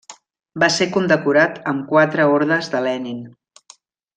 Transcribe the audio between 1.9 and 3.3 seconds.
quatre ordes de Lenin.